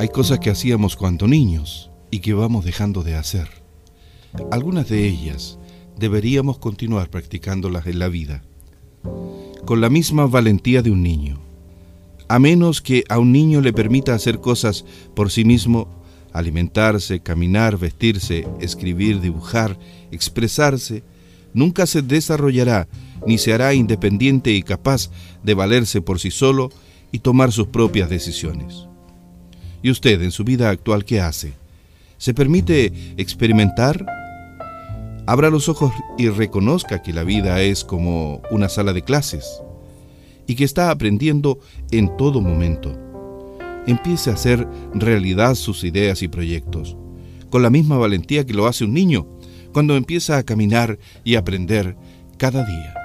[0.00, 3.48] Hay cosas que hacíamos cuando niños y que vamos dejando de hacer.
[4.52, 5.58] Algunas de ellas
[5.98, 8.44] deberíamos continuar practicándolas en la vida,
[9.64, 11.40] con la misma valentía de un niño.
[12.28, 14.84] A menos que a un niño le permita hacer cosas
[15.16, 15.88] por sí mismo,
[16.32, 19.76] alimentarse, caminar, vestirse, escribir, dibujar,
[20.12, 21.02] expresarse,
[21.54, 22.86] nunca se desarrollará
[23.26, 25.10] ni se hará independiente y capaz
[25.42, 26.70] de valerse por sí solo
[27.10, 28.87] y tomar sus propias decisiones.
[29.82, 31.52] ¿Y usted en su vida actual qué hace?
[32.16, 34.04] ¿Se permite experimentar?
[35.26, 39.62] Abra los ojos y reconozca que la vida es como una sala de clases
[40.46, 41.60] y que está aprendiendo
[41.90, 42.98] en todo momento.
[43.86, 46.96] Empiece a hacer realidad sus ideas y proyectos,
[47.50, 49.28] con la misma valentía que lo hace un niño
[49.72, 51.96] cuando empieza a caminar y aprender
[52.38, 52.97] cada día.